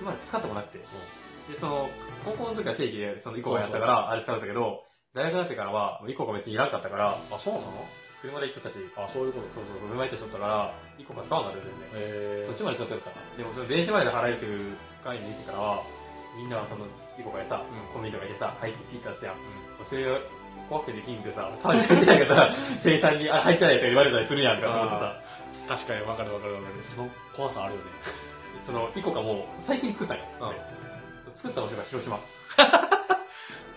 [0.00, 0.78] 今まで使ったことなくて。
[0.78, 1.88] で、その、
[2.24, 4.82] 高校の時は定期でそのイコカやったから、あれ使うんだけど、
[5.14, 7.86] 大学になってからは、イコカ別にいらんかったから、あそうなの？
[8.22, 12.00] 車で行ってたし、あそういうことそうそうそう、車行ってしとったから、イコカ使わなかったよ、全然。
[12.00, 13.16] えそっちまでちょっとやったな。
[13.36, 15.82] でもその電子マネーで払えるという概念に行ってからは、
[16.36, 16.86] みんなはその、
[17.18, 17.92] イコカでさ、うん。
[17.92, 19.36] コンビニとかでさ、入ってピッて出すやん。
[19.84, 20.18] それを
[20.68, 25.20] 怖くてできんってさ、たまに入ってないから、 生産に、あ、入ってないとか言われたりするやんかと思ってさ、
[25.68, 27.86] 確かに分かる分かる分かるその怖さあるよね。
[28.64, 30.24] その、イコカも最近作ったんよ。
[30.40, 31.36] うん。
[31.36, 32.18] 作った場所が広島。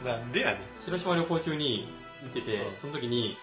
[0.05, 0.57] なんでやねん。
[0.85, 1.87] 広島旅行中に
[2.23, 2.75] 行ってて、うん。
[2.77, 3.37] その時に、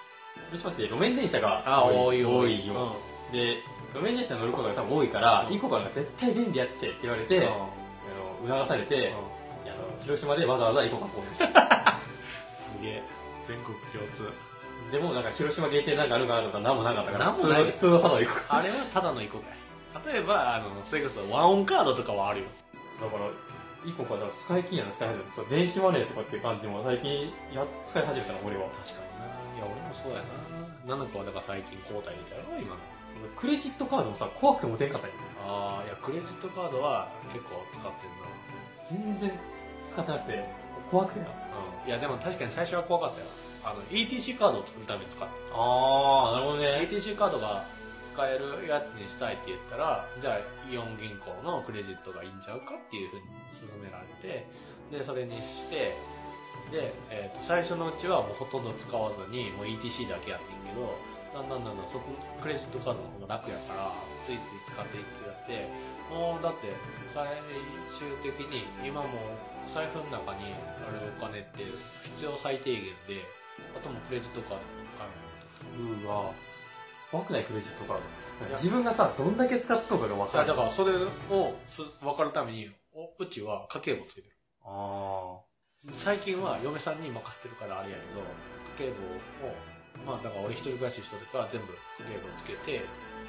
[0.51, 2.75] 広島って路面電車があ多い多いよ。
[3.31, 3.33] うん。
[3.33, 3.59] で、
[3.93, 5.55] 路面電車乗ることが多分多いから、うん。
[5.55, 7.49] イコカが絶対便利やってって言われて、
[8.49, 11.99] 促されて、うんあの広島でわざわざイコカ購入した。
[12.49, 13.03] すげえ
[13.47, 14.31] 全国共通。
[14.93, 18.57] でもなんか広島限定なんかあるかなとか何もなかったから、なんもない普通の、普通のただ行くか。
[18.57, 20.13] あれはただの一個かい。
[20.13, 22.47] 例えば、あの、それこそワンオンカードとかはあるよ。
[23.01, 23.31] だから、
[23.85, 25.51] 一個から使い切りやの使い始めた。
[25.51, 28.69] 電子マネーとかっていう感じも最近や使い始めたな、俺は。
[28.71, 29.25] 確かにな。
[29.57, 30.97] いや、俺もそうやな。
[30.97, 32.81] ナナコはだから最近交代みたいなの今の。
[33.37, 35.17] クレジットカードもさ、怖くて持てんかったんよ。
[35.47, 38.34] ああ、いや、クレジットカードは結構使ってんな。
[38.91, 39.33] 全然
[39.89, 40.45] 使ってなくて、
[40.91, 41.27] 怖くてな。
[41.27, 41.89] うん。
[41.89, 43.27] いや、でも確かに最初は怖かったよ。
[43.65, 45.57] あの、ETC カードを作るために使ってた。
[45.57, 46.87] あー、なるほどね。
[46.89, 47.65] ETC カードが
[48.13, 50.39] 使えるやつにしたいって言ったら、じゃあ
[50.71, 54.47] イオン銀行のクレジットがいいんちゃうかっていうふうに勧められて、
[54.93, 55.97] で、それにして、
[56.71, 60.95] で、えっ、と、最初のうちはもうほとんど使わずに、もう ETC だけやってんけど、
[61.35, 62.07] だんだんだんだんそこ、
[62.41, 63.91] クレジットカードの方が楽やから、
[64.23, 65.69] ついつい使っていってやって、
[66.11, 66.73] もうだって、
[67.15, 67.27] 最
[67.97, 69.09] 終的に、今も
[69.73, 71.65] 財布の中にあるお金って
[72.17, 73.23] 必要最低限で、
[73.77, 74.63] あともクレジットカード
[75.01, 76.31] あるうわ
[77.11, 78.03] 怖くないクレジットカード。
[78.57, 80.49] 自分がさ、どんだけ使っとうかが分、かる。
[80.49, 84.37] だからそれをす分かるために、おうちは家計簿つけてる。
[84.65, 85.45] ああ
[85.99, 88.21] 最近は嫁さんに任せてるからあれやけど、
[88.85, 88.97] 家計
[89.41, 89.55] 簿を、
[90.07, 91.79] まあだから俺一人暮らししとるから全部家
[92.11, 92.81] 計簿つけて、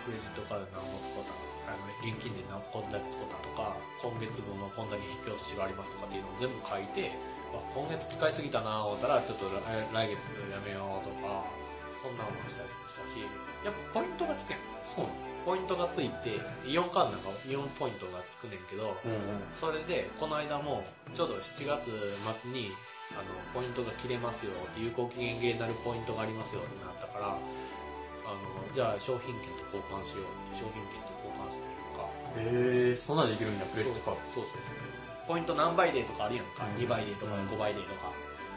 [0.06, 7.12] クレジットカード何も使ったあの現金で何こんだけ使ったとか、今月分のこんだけ引き落としがありますとかっていうのを全部書いて、
[7.56, 9.62] あ今月使いすぎたなぁ思ったらちょっと来
[9.93, 10.19] 来月
[10.51, 11.45] やめようとか、
[12.01, 13.25] そんなのもしたりしたし、
[13.65, 14.58] やっぱポイントがつけん。
[14.86, 15.10] そう
[15.45, 19.45] ポイントがついて、イオンカードなんかイオンポイントがつくねんけど、うんうん。
[19.62, 21.86] それで、この間も、ちょうど7月
[22.41, 22.73] 末に、
[23.13, 28.41] あの、ポイントが切れますよって、有効期限切れになるポイントがありますよってなったから、あの、
[28.73, 31.14] じゃあ商品券と交換しようって、商品券と。
[32.38, 34.19] へえー、そんなんできるんや、クレジットカード。
[34.34, 35.28] そうそうそう。
[35.28, 36.65] ポイント何倍デーとかあるやんか。
[36.65, 38.12] うん2倍デーとかうん5倍デーとか。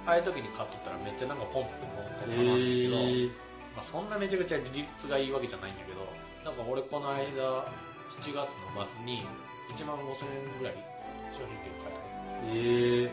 [0.06, 6.00] ああいう時に買っとったらめっちゃなんかポンプポンポンポンへ溜まるんだけど、あ、そんなめちゃくちゃ利率がいいわけじゃないんだけど、
[6.44, 7.20] なんか俺この間、
[8.08, 9.22] 7月の末に
[9.76, 10.74] 1万5千円ぐらい
[11.36, 12.08] 商品券買った
[12.48, 13.12] え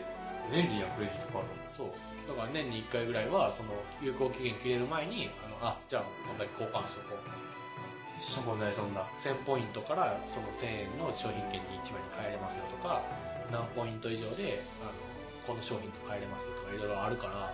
[0.50, 1.42] 便利やん、クレジットカー
[1.76, 1.88] そう。
[2.26, 7.45] だから年に1回ぐらいは、その、有効期限切れる前に、あの、あ、じゃあ、こんだけ交換しとこう。
[8.18, 8.24] ド。
[8.24, 9.02] しょこない、そんな。
[9.22, 13.02] 1000ポイントから、その1000円の商品券に1枚に変えれますよとか、
[13.52, 14.92] 何ポイント以上で、あの、
[15.46, 17.52] この商品と変えれますよとか、いろいろあるから、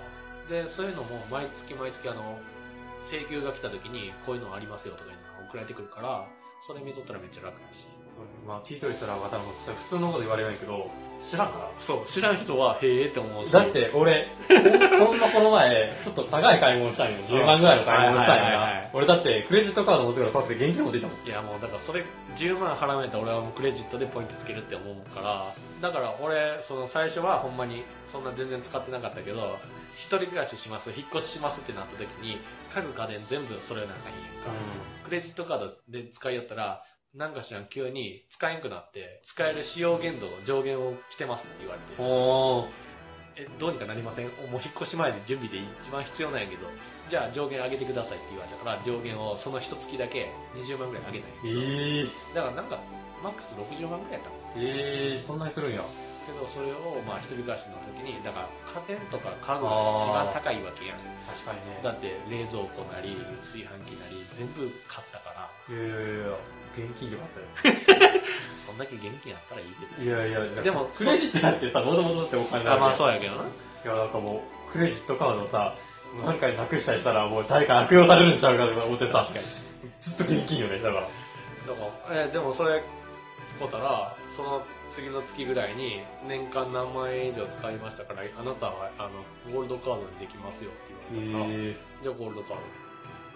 [0.48, 2.38] で、そういうのも毎月毎月あの、
[3.05, 6.27] 請求が来た時に、こういうのありますよとかいうのが送られてくるから、
[6.66, 7.87] それ見とったらめっちゃ楽だし。
[8.46, 10.90] まあ、聞いといたらまた普通のこと言われないけど、
[11.22, 11.70] 知らんから。
[11.81, 13.53] そう、知らん人は、へえって思うし。
[13.53, 14.29] だって俺、
[15.33, 17.18] この前、ちょっと高い買い物したんよ。
[17.27, 18.90] 10万ぐらいの買い物したんや。
[18.92, 21.27] 俺だってクレジットカード持ってからパッて現金持っていたもん。
[21.27, 22.05] いやもうだからそれ
[22.37, 29.59] 10万払わないと俺はもうクレジットでポイントつけるって思うからだから俺その最初はほんまにそんな全然使ってなかったけど
[29.97, 32.38] 一人暮らしします引っ越ししますってなった時に
[32.75, 34.51] 家具家電全部それなんかいいやんか、
[35.05, 36.83] クレジットカードで使いよったら
[37.14, 42.82] なんかしらん急に使えんくなって使える使用限度上限を来てますって言われて。
[43.37, 44.27] えどうにかなりません？
[44.51, 46.66] もう引っ越し前で準備で一番必要なんやけど。
[47.11, 52.79] じゃあ上限上げてくださいって言われたから上限をその一月だけ20万ぐらい上げたんやえー、だからなんか、
[53.23, 54.37] マックス60万ぐらいやったの。
[54.57, 55.83] えー、そんなにするんや。
[56.25, 58.49] けど、それを、まあ、一人暮らしの時に、だから、
[58.87, 60.99] 家電とか家具が一番高いわけやん。
[61.29, 61.81] 確かにね。
[61.83, 66.38] だって、冷蔵庫なり、炊飯器なり、全部買ったから、いやいやいや、
[66.77, 67.77] 現金でよかったよ。
[68.67, 72.73] そんだけ現金あったらいいけいやいや、でもクレジットだってさ、もともとってお金ど。
[72.73, 72.97] あ、まあ、う。
[72.97, 73.43] そうやけどな。
[73.43, 73.47] い
[73.85, 75.75] や、なんかもう、クレジットカードさ、
[76.25, 79.45] 何回なくしたりしたら、もう誰か悪用されるんちゃうかとか思ってさ、確かに。
[80.01, 81.03] ずっと現金よね、だから。
[81.03, 82.83] だから、え、でもそれ、
[83.59, 92.63] 使ったら、その次の月ぐらいに、年間何万円以上使いましたから、あなたは、あの、ゴールドカードにできますよって言われたから、えじゃあゴールドカード。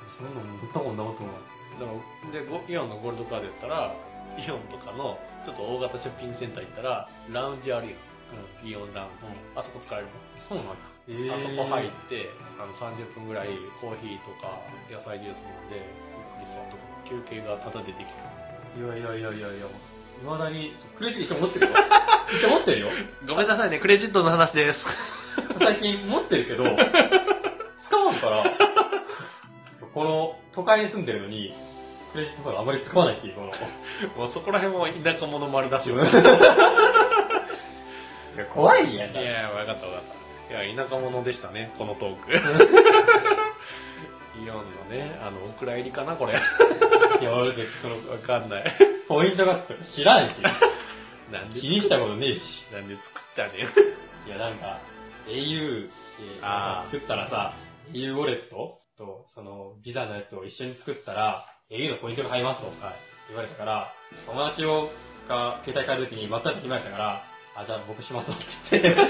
[0.06, 1.55] ー、そんなの持ったことなかったもん。
[1.78, 3.94] だからでゴイオンのゴールドカードやったら
[4.38, 7.94] イオンとかのちょっと大型ショッピングセンター行ったらラウンジあるよ、
[8.64, 10.06] イオンラウンジ、あそこ使える
[10.38, 10.74] そうなんや。
[11.08, 13.48] えの、あそこ入ってあの30分ぐらい
[13.80, 14.58] コーヒーとか
[14.90, 15.86] 野菜ジュース飲んで
[16.38, 18.06] ゆっくり座っとく休憩がタダでできる。
[18.76, 21.72] いやいやいやいやいや、いまだに、クレジット持ってるよ。
[22.36, 22.88] 一応持ってるよ。
[23.26, 24.86] ごめんなさいねクレジットの話です。
[25.58, 26.64] 最近持ってるけど、
[27.78, 28.44] 使わんから、
[29.92, 31.52] この都会に住んでるのに、
[32.12, 33.50] クレジットカードあまり使わないっていう、この、い
[34.16, 35.96] もうそこら辺も田舎者丸出しよ。
[36.04, 36.06] い
[38.38, 39.14] や怖いやん。
[39.14, 40.02] やいや分かった分かっ
[40.48, 40.62] た。
[40.62, 42.32] いや田舎者でしたねこのトーク。
[44.38, 46.34] イオンのねあのお蔵入りかなこれ。
[47.20, 48.64] いや、俺、その、分かんない。
[49.08, 50.40] ポイントがつくとか知らんし、
[51.32, 52.66] なんで気にしたことねえし。
[52.72, 54.28] なんで作ったねん。
[54.28, 54.78] いや、なんか、
[55.26, 55.88] au で
[56.84, 57.54] 作ったらさ、
[57.92, 62.72] au ウォレットと、その、ビザのやつを一緒に作ったら、au のポイントが入りますと、
[63.28, 63.92] 言われたから、
[64.26, 64.90] 友達を、
[65.28, 67.24] が携帯変えるときに全く暇やったから、
[67.56, 69.06] あ、じゃあ僕しますわって言って、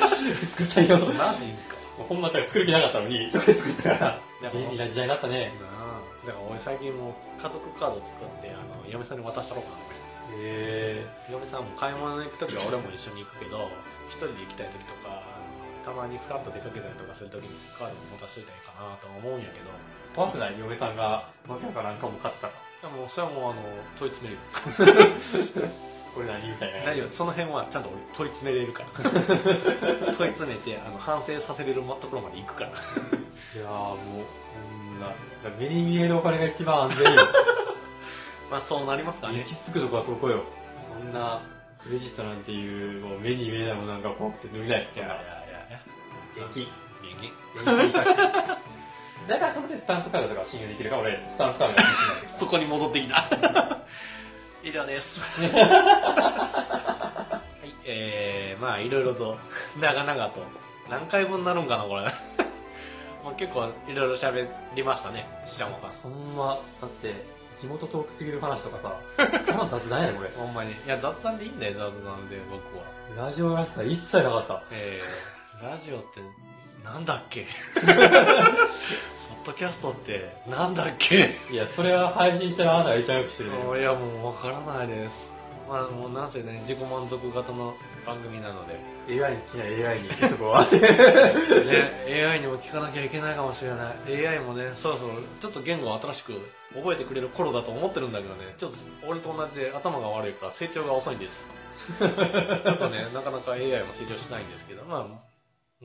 [0.47, 0.99] 作ったよ。
[0.99, 1.77] もなんでいいんか。
[1.99, 5.53] うほんまだから作る気なかったのに、そこで作ったから、だ便利な時代になったね。
[6.27, 9.87] だから俺最近もう家族カード作って、あの、嫁さんに渡したろうかな。
[10.35, 13.71] へ嫁さんも買い物に行くときは俺も一緒に行くけど、
[14.11, 15.23] 一人で行きたいときとか、
[15.87, 20.17] たまにフラッと出かけたりとかするときにカードも持たしといたらいいかなと思うんやけど、ー。
[20.19, 22.53] 怖くない嫁さんが、わけわからんかも買ったら。
[22.83, 23.63] でもそれはもうあの、
[23.95, 24.43] 問い詰める。
[26.11, 26.91] これ何みたいな。
[26.91, 28.91] 大丈夫、その辺はちゃんと俺問い詰めれるから。
[30.19, 32.71] 問い詰めて、あの、反省させれるところまで行くから。
[32.71, 34.59] いやーもう、こ
[34.91, 35.15] んな、
[35.57, 37.21] 目に見えるお金が一番安全よ。
[38.51, 39.45] まあそうなりますかね行。
[39.47, 40.43] き着くとこはそこよ。
[40.83, 41.43] そんな、
[41.79, 45.07] クレジットなんていう、もう目に見えないものなんか怖くて伸びないっていう
[46.37, 46.69] 現金。
[47.03, 48.05] 現金か
[49.29, 52.39] だからそれでスタンプカードとか信用できるから俺、スタンプカードが信用できる。
[52.39, 53.25] そこに戻ってきた。
[54.63, 55.21] 以上です。
[55.21, 55.51] は
[57.65, 59.37] い、えー、まあいろいろと、
[59.81, 60.43] 長々と、
[60.91, 62.03] 何回分になるんかな、これ。
[63.25, 64.47] もう結構いろいろ喋
[64.77, 65.93] りましたね、しゃもさん。
[65.93, 67.15] そんな、だって、
[67.57, 70.31] 地元遠くすぎる話とかさ、 ただの雑談やねこれ。
[70.31, 70.73] ほんまに。
[70.73, 72.85] いや、雑談でいいんだよ、雑談で、僕は。
[73.27, 74.63] ラジオらしさ一切なかった。
[74.71, 76.21] えー、ラジオって、
[76.85, 77.47] なんだっけ？
[77.75, 78.57] ポッ
[79.47, 81.39] ドキャストって、なんだっけ？
[81.51, 83.81] いや、それは配信したらあなたが一番よく知るね。
[83.81, 85.15] いや、もうわからないです。
[85.69, 87.75] まあ、もうなんせね、自己満足型の
[88.07, 88.79] 番組なので、
[89.25, 90.63] AI に聞きない AI に、そこは。
[90.65, 94.27] ね、AI にも聞かなきゃいけないかもしれない。
[94.29, 96.35] AI もね、そろそろちょっと言語を新しく
[96.75, 98.77] 覚えてくれる頃だと思ってるんだけどね、ちょっと
[99.09, 101.47] 俺と同じで頭が悪いから成長が遅いんです。
[101.99, 105.26] ちょっとね、なかなか AI も成長しないんですけど、まあ、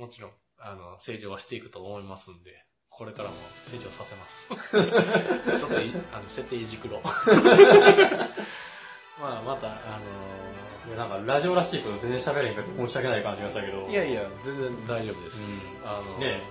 [0.02, 3.36] もちろん、あの、成長はしていくと思いますんで、これからも
[3.70, 4.26] 成長させま
[4.58, 4.72] す。
[5.60, 7.02] ちょっとい、あの、設定いじくろう。
[9.22, 10.00] まあ、また、あ
[10.88, 13.82] いや、なんかラジオらしいこと全然喋れんかって申し訳ない感じがしたけど。
[13.82, 15.38] のいやいや、全然大丈夫です。
[15.38, 15.62] うん。
[15.88, 16.42] あの、ね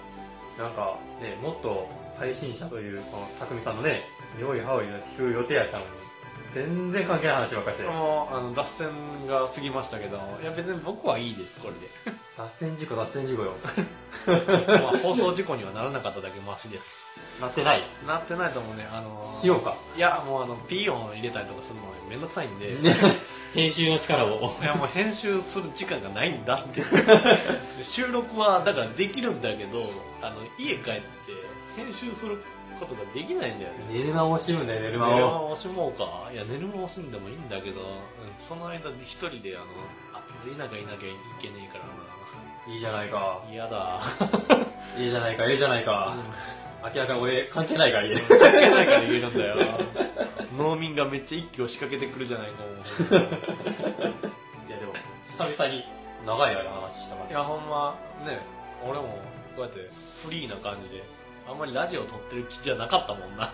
[0.57, 4.05] え、なんかね、もっと配信者という、この匠さんのね、
[4.39, 5.91] 妙いハワイを聞く予定やったのに、
[6.55, 11.89] 全然関係ない話ばっかりして、もう、あの、脱線が過ぎましたけど、いや別に僕はいいです、これで。
[12.37, 13.53] 脱線事故、脱線事故よ。
[14.27, 17.07] まあ、放送事故にはならなかっただけマシです。
[17.41, 17.83] なってない。
[18.07, 19.77] なってないと思うね、あのしようか。
[19.97, 22.97] いや、もうあの、ピー音入れたりとかするのね、めんどくさいんで、ね、
[23.55, 24.53] 編集の力を。
[24.61, 26.83] いやもう編集する時間がないんだって。
[27.85, 29.85] 収録は、だからできるんだけど、
[30.21, 31.01] あの、家帰って
[31.77, 32.43] 編集する
[32.81, 33.79] ことができないんだよね。
[33.93, 35.57] 寝る間を惜しむんだよ、寝る寝る間間を。
[35.57, 36.31] 惜しもうか。
[36.33, 37.87] いや、寝る間惜しんでもいいんだけど、うん
[38.49, 39.67] その間に一人であの、
[40.27, 41.85] 暑い中いなきゃいけねえから
[42.73, 43.41] いいじゃないか。
[43.47, 43.53] な。
[43.53, 44.01] 嫌だ。
[44.99, 46.15] いいじゃないか、いいじゃないか。
[46.83, 48.15] 明らかに俺関係ないから家。
[48.17, 49.57] 関係ないから言えるんだよ。
[50.57, 52.69] 農民がめっちゃ一気を仕掛けてくるじゃないか、い
[54.71, 54.93] やでも、
[55.29, 55.85] 久々に
[56.27, 57.31] 長い間話したから。
[57.31, 58.41] いや、ほんま、ね、
[58.85, 59.19] 俺も
[59.57, 59.89] こうやって
[60.25, 61.03] フリーな感じで、
[61.51, 63.53] あんまりラジオ撮ってる気じゃなかったもんな。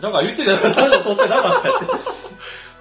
[0.00, 1.84] だから言ってたよ、ラジオ撮ってなかったって。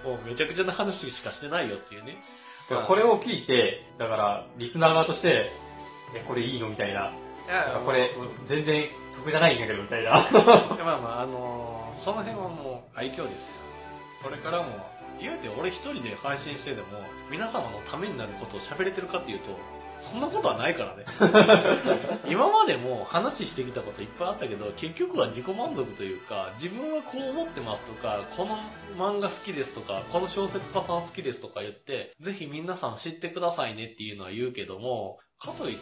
[0.07, 2.23] もうめちゃくちゃな話しかしてないよっていうね。
[2.69, 5.51] だからこれを聞いて、だから、リスナー側として、
[6.15, 7.11] え、これいいのみたいな。
[7.45, 10.09] いやこれ、全然得じゃないんだけど、みたいな。
[10.09, 10.19] いや
[10.85, 13.53] まあまあ、あのーその辺はもう愛嬌ですよ。
[14.21, 14.71] これからも、
[15.21, 16.87] 言うて俺一人で配信してでも、
[17.31, 19.57] 皆様のためになることを喋れてるかっていうと、
[20.11, 21.05] そんなことはないからね。
[22.27, 28.57] 今までも話してきたこといっぱいあったけど、結局は自己満足というか、自分はこう思ってますとか、この
[28.97, 35.81] 漫画好きですとか、この小説家さん好きですとか言って、ぜひ皆さん知ってくださいねっていうのは言うけども、かといって、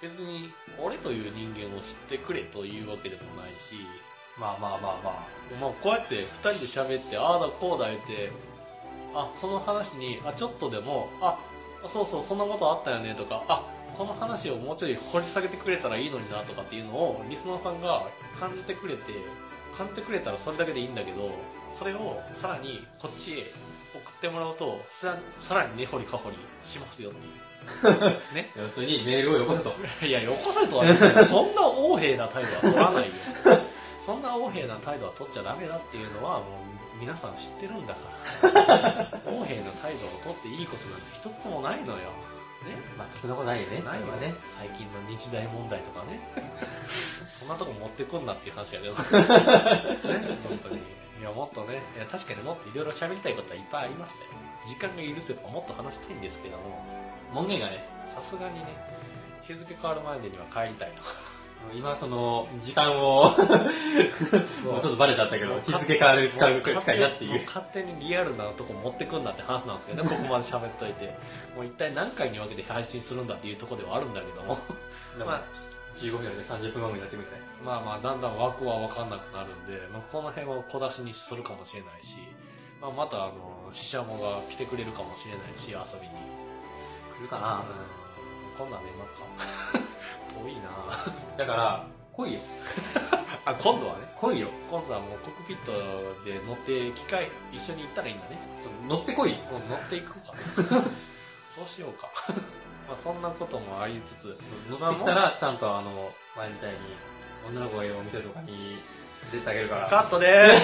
[0.00, 3.86] 別に俺という人間を知ってくれというわけでもないし、
[4.38, 8.30] まあまあまあままあ、こうやって二人で喋って、ああだこうだ言って、
[9.14, 11.38] あ、その話に、あ、ちょっとでも、あ、
[11.88, 13.66] そうそう、そんなことあったよねとか、あ、
[13.96, 18.06] この話をもうちょい掘り下げてくれたらいいのになとかっていうのを、リスナーさんが
[18.38, 19.02] 感じてくれて、
[19.76, 21.30] 感じてくれたらそれだけでいいんだけど、
[21.78, 23.36] それをさらにこっちへ
[23.94, 27.42] 送ってもらうと、ささらに根掘りか掘りしますよっていう。
[28.34, 28.50] ね？
[28.56, 28.60] あ。
[28.60, 29.74] 要するにメールをよこせと。
[30.04, 33.12] いや、よこせとは言ってないそんな横柄な態度は取らないよ。
[34.04, 37.98] そんな横柄な態度は取っちゃダメだっていうのは、もう皆さん知ってるんだか
[38.46, 39.18] ら。
[39.26, 42.14] 横柄な態度を取っていいことなんて一つもないのよ。
[42.62, 42.78] ね。
[42.96, 43.82] まあ、そんなことないよね。
[43.82, 44.34] ないわね。
[44.56, 46.20] 最近の日大問題とかね。
[47.26, 48.94] そんなとこ持ってくんなっていう話やけど。
[50.14, 50.78] ね、本当に。
[50.78, 54.30] いや、もっとね、いや確かにもっといろいろ喋りたいことはいっぱいありましたよ。
[54.66, 56.86] 時間が許せばもっと話したいんですけども、
[57.32, 57.84] 門限がね、
[58.14, 58.66] さすがにね、
[59.42, 61.31] 日付変わるまでには帰りたいと。
[61.74, 67.40] 今その、時間を、 もうちょっとバレちゃったけど、日付変わる近く近いなっていう。
[67.40, 71.16] も勝手にリアルなとこ持ってくんだって話なんですけどね、ここまで喋っといて。
[71.56, 74.58] もう一体何回に分けて配信するんだっていうところではあるんだけども。
[75.18, 75.42] まあまあ、
[75.96, 77.40] 15分で30分番組になってくるね。
[77.64, 82.16] まあまあ、だんだん枠は分かんなくなるんで、まあ、この辺は小出しにするかもしれないし、
[82.80, 86.14] まあ、また、あの、シシャモが来てくれるかもしれないし、遊びに。
[87.16, 89.06] 来るかなうん、こんなんま
[89.72, 89.81] すか
[90.40, 91.04] 遠いな
[91.36, 92.40] だから、来いよ。
[93.44, 94.48] あ、今度はね、来いよ。
[94.70, 95.72] 今度はもうコックピット
[96.24, 98.38] で乗って機械一緒に行ったらいいんだね。
[98.88, 99.36] 乗ってこい。
[99.68, 100.32] 乗っていくか。
[101.56, 102.08] そうしようか。
[102.88, 106.78] まあそんなこともありつつ、乗ってきたら、ちゃんとあの、前みたいに、
[107.48, 108.78] 女の子がいるお店とかに
[109.32, 109.88] 連れてあげるから。
[109.88, 110.58] カットでー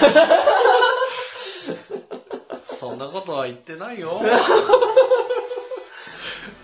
[1.41, 1.75] す
[2.79, 4.21] そんなことは言ってないよ。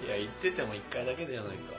[0.06, 1.74] いや、言ってても一回だけじゃないか。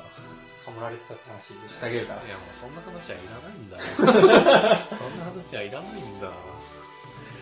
[0.66, 2.30] かもられてたって話してあげるからい。
[2.30, 3.86] や、もうそんな話はいらないんだよ。
[4.98, 6.28] そんな話はいらないんだ。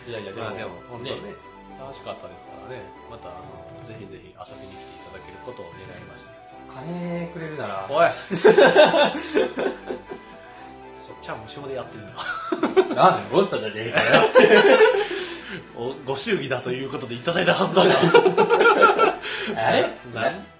[0.07, 1.35] いやいや、でも、まあでも、本当ねね、
[1.79, 2.83] 楽しかったですからね。
[3.09, 6.33] また、あの、ぜひぜひ遊びに来ていただけることを願いまして。
[6.67, 8.13] 金くれるなら、おい こ
[11.21, 12.95] っちは無償でやってるんだ。
[12.95, 14.23] ラーメンボッタじゃねえかよ。
[15.77, 17.91] おご祝儀だということでいただいたはずだが。
[19.55, 19.89] あれ？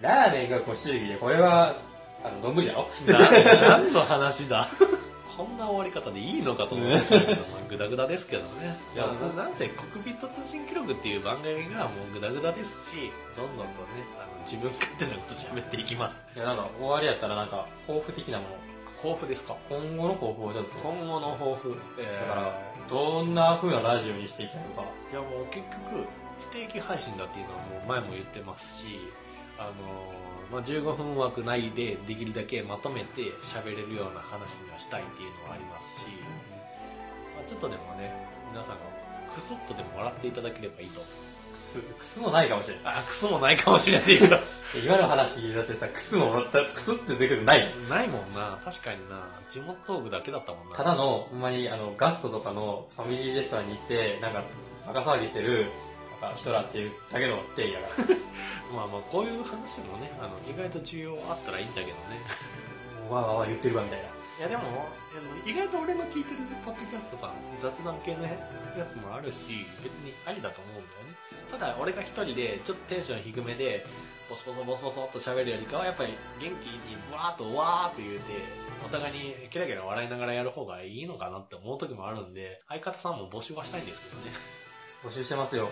[0.01, 1.75] ラーメンがご祝儀で、これは、
[2.23, 4.67] あの、丼だろな何の話だ？
[5.35, 8.77] こんな終わり方でいいのかと思うんですけど、まあ、グダグダですけどね。
[8.93, 16.23] いや、ななんせ、コックピット通信記録っていう番組がもうグダグダですし、どんどんとね、あの自分勝手なこと喋っていきます。
[16.35, 18.49] いや、なんか、終わりやったらなんか、抱負的なもの。
[19.01, 19.55] 抱負ですか？
[19.69, 21.75] 今後の抱負をちょっと、今後の抱負？
[21.97, 24.87] えだから、どんな風なラジオにしていきたいのか。
[25.11, 26.05] いやもう結局、
[26.41, 28.99] 不定期配信だっていうのはもう前も言ってますし、
[29.57, 29.71] あの
[30.51, 36.05] まあ、15分枠内でできるだけまとめて喋れるような話にはしたいっていうのはありますし、
[37.35, 38.13] まあ、ちょっとでもね、
[38.51, 38.81] 皆さんが
[39.33, 41.01] クスッとでも笑っていただければいいと。
[41.53, 42.83] くす、くすもないかもしれない。
[42.85, 44.37] あ、クスもないかもしれないけど。
[44.83, 47.73] 今の話だってさ、くすもった、くすって出てくるのない。
[47.89, 49.21] ないもんな、確かにな。
[49.49, 50.75] 地元トークだけだったもんな。
[50.75, 54.43] ただの、ほんまに、あの、ガストとかのファミリーレストランに行って、なんか、
[54.87, 55.71] バカ騒ぎしてる、
[56.29, 58.15] か、人らっていうだけの定義やから。
[58.73, 62.21] まあまあ、こういう話もね、あの、意外と重要あったらいいんだけどね。
[63.09, 64.07] わーわーわー言ってるわ、みたいな。
[64.39, 64.63] いやでも、
[65.45, 68.33] 意外と俺の聞いてるポッドキャストさん、雑談系のや
[68.89, 71.13] つもあるし、別にありだと思うんだよね。
[71.51, 73.85] ただ、俺が一人で、ちょっとテンション低めで、
[74.29, 78.33] ボソボソボソボソっと喋るよりかは、やっぱり元気にブワーっとわーって言うて、
[78.83, 84.31] お互いにキラキラ笑いながらやる方がいいのかなって思う時もあるんで、相方さんも募集はしたいんですけどね。
[85.03, 85.69] 募集してますよ。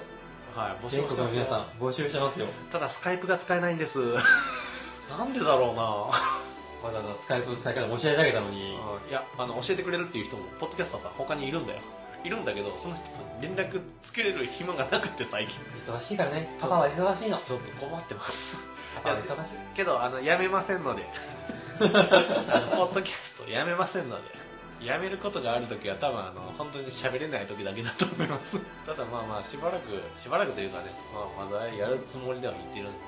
[0.56, 2.48] はい、募集全国の皆さん、募集してますよ。
[2.72, 4.00] ただ、スカイプが使えないんです。
[5.10, 8.78] なんでだろうなわざわざスカイプの使い方教えてあげたのに、い
[9.12, 11.80] や、あの、教えてくれるっていう人も、ポッドキャスターさん他にいるんだよ。
[12.24, 13.12] いるんだけど、その人と
[13.42, 15.58] 連絡つけれる暇がなくて最近。
[15.80, 16.56] 忙しいからね。
[16.60, 17.38] パパは忙しいの。
[17.38, 18.58] ちょっと困ってます。
[18.96, 19.54] パパは忙しい。
[19.76, 21.04] けど、あの、やめませんので。
[21.80, 24.41] ポッドキャストやめませんので。
[24.84, 28.60] やめることがあるときは多分あの、本当に喋れないときだけだと思います。
[28.86, 33.00] ただまあまあ、しばらく、しばらくというかね、まあまだやるつもりではいってるんで、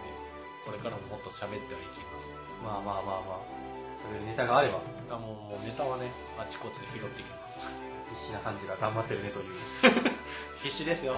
[0.66, 2.34] これからももっと喋ってはいきます。
[2.64, 3.64] まあまあまあまあ。
[4.04, 7.44] そういうネタがあれば、あもう、もうネタはね、あちこちで拾っていきます。
[8.14, 10.14] 必死な感じが頑張ってるねという。
[10.62, 11.16] 必死ですよ。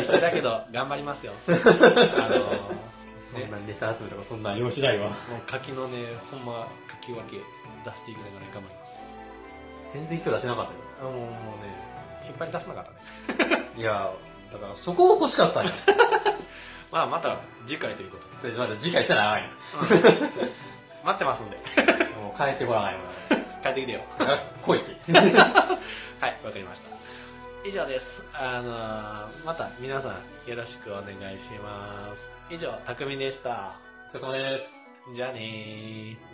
[0.00, 1.32] 必死だけど、頑張りますよ。
[1.46, 2.88] あの
[3.30, 5.10] そんなネタ集めとかそんなん用しないわ。
[5.10, 5.14] もう
[5.46, 5.98] 柿のね、
[6.30, 7.36] ほんま、柿分け
[7.90, 8.98] 出していきながら頑張ります。
[9.90, 10.78] 全然今日出せなかったよ。
[11.00, 11.32] あもうもうね、
[12.26, 12.86] 引っ張り出せなかっ
[13.36, 13.68] たね。
[13.76, 14.12] いや
[14.52, 15.72] だからそこを欲しかったんや。
[16.90, 18.38] まあ、また次回ということで。
[18.38, 19.50] それじゃまた次回したら長い
[21.04, 21.58] 待ってますんで。
[22.16, 22.22] の。
[22.32, 24.00] もう帰ってこないもん帰ってきてよ。
[24.62, 25.12] 来いって。
[25.12, 26.88] はい、わかりました。
[27.68, 28.24] 以上です。
[28.32, 32.28] あのー、また皆さんよろしくお願いします。
[32.50, 33.74] 以上、たくみでした。
[34.08, 34.84] お疲れ様です。
[35.14, 36.27] じゃあねー。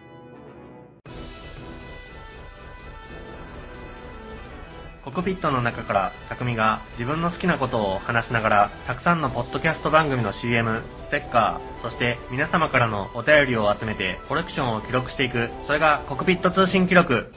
[5.05, 17.31] コクピットの中から匠が自分の好きなことを話しながらたくさんのポッドキャスト番組の CM、ステッカー、そして皆様からのお便りを集めてコレクションを記録していく、それがコクピット通信記録。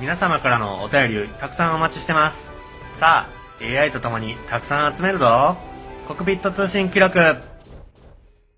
[0.00, 2.50] 皆様からのお便りたくさんお待ちしてます。
[2.98, 5.56] さあ、AI と共にたくさん集めるぞ。
[6.08, 7.51] コクピット通信記録。